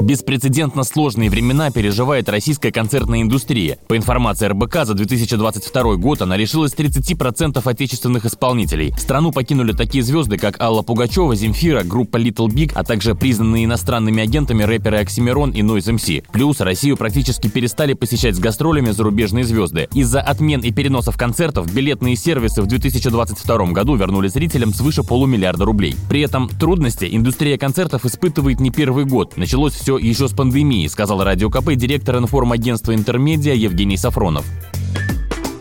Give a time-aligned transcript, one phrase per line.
[0.00, 3.78] Беспрецедентно сложные времена переживает российская концертная индустрия.
[3.88, 8.94] По информации РБК, за 2022 год она лишилась 30% отечественных исполнителей.
[8.96, 14.22] Страну покинули такие звезды, как Алла Пугачева, Земфира, группа Little Big, а также признанные иностранными
[14.22, 16.24] агентами рэперы Оксимирон и Noise MC.
[16.32, 19.88] Плюс Россию практически перестали посещать с гастролями зарубежные звезды.
[19.94, 25.96] Из-за отмен и переносов концертов билетные сервисы в 2022 году вернули зрителям свыше полумиллиарда рублей.
[26.08, 29.36] При этом трудности индустрия концертов испытывает не первый год.
[29.36, 34.44] Началось все еще с пандемии, сказал Радио КП директор информагентства «Интермедиа» Евгений Сафронов.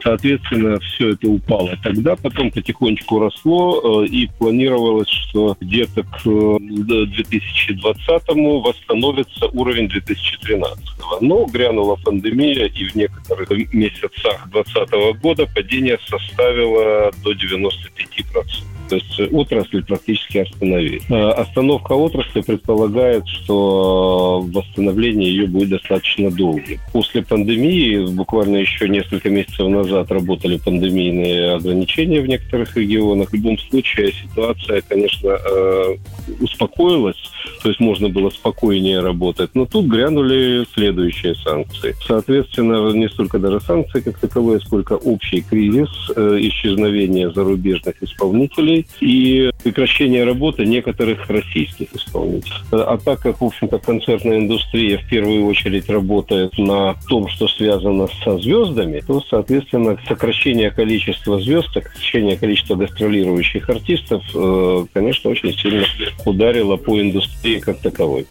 [0.03, 8.59] Соответственно, все это упало тогда, потом потихонечку росло, э, и планировалось, что где-то к 2020-му
[8.59, 11.17] э, восстановится уровень 2013 -го.
[11.19, 18.76] Но грянула пандемия, и в некоторых месяцах 2020 года падение составило до 95%.
[18.89, 21.03] То есть отрасль практически остановилась.
[21.09, 26.79] Э, остановка отрасли предполагает, что восстановление ее будет достаточно долгим.
[26.93, 33.29] После пандемии, буквально еще несколько месяцев назад, работали пандемийные ограничения в некоторых регионах.
[33.29, 35.95] В любом случае ситуация, конечно, э,
[36.39, 37.17] успокоилась,
[37.61, 39.51] то есть можно было спокойнее работать.
[39.53, 41.95] Но тут грянули следующие санкции.
[42.05, 48.87] Соответственно, не столько даже санкции как таковые, сколько общий кризис, э, исчезновение зарубежных исполнителей, исполнителей
[48.99, 52.55] и прекращение работы некоторых российских исполнителей.
[52.71, 58.07] А так как, в общем-то, концертная индустрия в первую очередь работает на том, что связано
[58.23, 65.85] со звездами, то, соответственно, сокращение количества звезд, сокращение количества гастролирующих артистов, э, конечно, очень сильно
[66.25, 68.25] ударило по индустрии как таковой.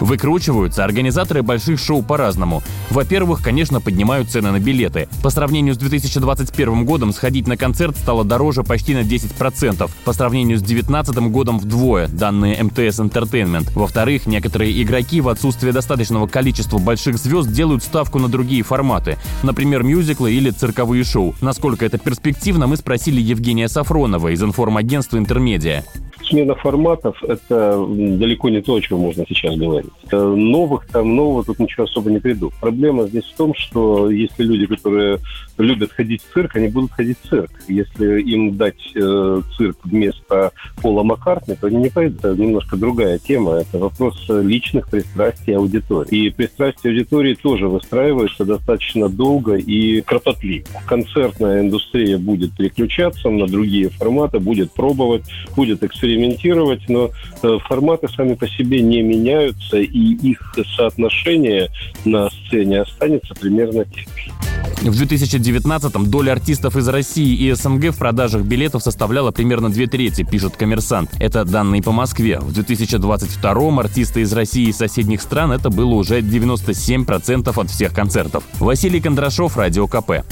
[0.00, 2.62] Выкручиваются организаторы больших шоу по-разному.
[2.90, 5.08] Во-первых, конечно, поднимают цены на билеты.
[5.22, 9.90] По сравнению с 2021 годом сходить на концерт стало дороже почти на 10%.
[10.04, 13.70] По сравнению с 2019 годом вдвое, данные МТС Entertainment.
[13.74, 19.18] Во-вторых, некоторые игроки в отсутствие достаточного количества больших звезд делают ставку на другие форматы.
[19.42, 21.34] Например, мюзиклы или цирковые шоу.
[21.40, 25.84] Насколько это перспективно, мы спросили Евгения Сафронова из информагентства «Интермедиа»
[26.34, 29.90] смена форматов– это далеко не то, о чем можно сейчас говорить.
[30.10, 32.50] Новых там, нового тут ничего особо не приду.
[32.60, 35.18] Проблема здесь в том, что если люди, которые
[35.58, 37.50] любят ходить в цирк, они будут ходить в цирк.
[37.68, 40.50] Если им дать э, цирк вместо
[40.82, 42.18] Пола Маккартни, то они не пойдут.
[42.18, 43.52] Это немножко другая тема.
[43.52, 46.26] Это вопрос личных пристрастий аудитории.
[46.26, 50.66] И пристрастия аудитории тоже выстраиваются достаточно долго и кропотливо.
[50.86, 55.22] Концертная индустрия будет переключаться на другие форматы, будет пробовать,
[55.54, 57.10] будет экспериментировать экспериментировать, но
[57.42, 60.40] э, форматы сами по себе не меняются, и их
[60.76, 61.70] соотношение
[62.04, 64.30] на сцене останется примерно тем же.
[64.82, 70.24] В 2019-м доля артистов из России и СНГ в продажах билетов составляла примерно две трети,
[70.24, 71.10] пишет «Коммерсант».
[71.18, 72.38] Это данные по Москве.
[72.40, 78.44] В 2022-м артисты из России и соседних стран это было уже 97% от всех концертов.
[78.58, 80.24] Василий Кондрашов, Радио КП.